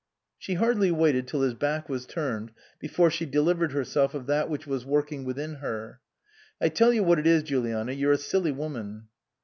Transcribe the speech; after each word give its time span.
She 0.39 0.55
hardly 0.55 0.89
waited 0.89 1.27
till 1.27 1.41
his 1.41 1.53
back 1.53 1.87
was 1.87 2.07
turned 2.07 2.49
before 2.79 3.11
she 3.11 3.27
delivered 3.27 3.71
herself 3.71 4.15
of 4.15 4.25
that 4.25 4.49
which 4.49 4.65
was 4.65 4.83
working 4.83 5.25
within 5.25 5.57
her." 5.57 5.99
I 6.59 6.69
tell 6.69 6.91
you 6.91 7.03
what 7.03 7.19
it 7.19 7.27
is, 7.27 7.43
Juliana; 7.43 7.91
you're 7.91 8.13
a 8.13 8.17
silly 8.17 8.51
woman." 8.51 9.09